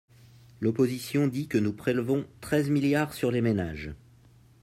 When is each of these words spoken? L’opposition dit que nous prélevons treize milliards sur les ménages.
L’opposition 0.61 1.27
dit 1.27 1.47
que 1.47 1.59
nous 1.59 1.73
prélevons 1.73 2.25
treize 2.39 2.71
milliards 2.71 3.13
sur 3.13 3.29
les 3.29 3.39
ménages. 3.41 3.93